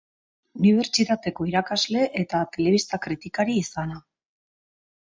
Unibertsitateko 0.61 1.47
irakasle 1.51 2.09
eta 2.25 2.43
telebista-kritikari 2.57 3.61
izana. 3.67 4.05